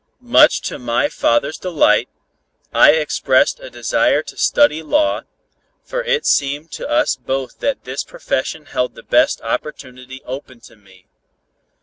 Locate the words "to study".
4.23-4.81